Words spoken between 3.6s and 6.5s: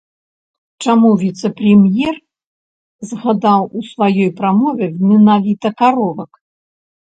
у сваёй прамове менавіта каровак?